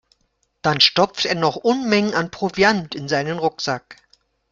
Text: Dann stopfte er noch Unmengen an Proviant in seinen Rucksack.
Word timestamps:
Dann 0.63 0.81
stopfte 0.81 1.29
er 1.29 1.35
noch 1.35 1.57
Unmengen 1.57 2.15
an 2.15 2.31
Proviant 2.31 2.95
in 2.95 3.07
seinen 3.07 3.37
Rucksack. 3.37 3.97